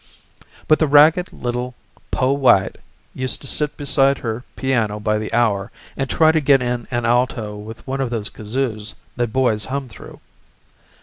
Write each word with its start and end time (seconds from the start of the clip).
But 0.67 0.79
the 0.79 0.87
ragged 0.87 1.31
little 1.31 1.75
"poh 2.09 2.31
white" 2.31 2.79
used 3.13 3.39
to 3.41 3.47
sit 3.47 3.77
beside 3.77 4.17
her 4.17 4.43
piano 4.55 4.99
by 4.99 5.19
the 5.19 5.31
hour 5.31 5.71
and 5.95 6.09
try 6.09 6.31
to 6.31 6.41
get 6.41 6.59
in 6.59 6.87
an 6.89 7.05
alto 7.05 7.55
with 7.55 7.85
one 7.85 8.01
of 8.01 8.09
those 8.09 8.31
kazoos 8.31 8.95
that 9.15 9.31
boys 9.31 9.65
hum 9.65 9.87
through. 9.87 10.19